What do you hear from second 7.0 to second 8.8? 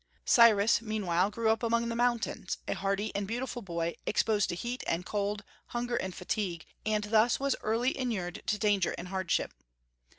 thus was early inured to